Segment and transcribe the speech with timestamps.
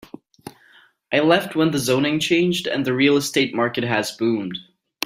[1.13, 4.57] I left when the zoning changed and the real estate market has boomed.